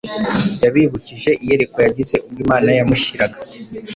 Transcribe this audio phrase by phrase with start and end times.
[0.63, 3.37] Yabibukije iyerekwa yagize ubwo Imana yamushiraga